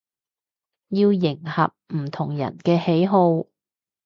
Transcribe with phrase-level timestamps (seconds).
[0.89, 3.45] 要迎合唔同人嘅喜好